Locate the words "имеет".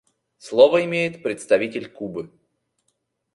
0.85-1.21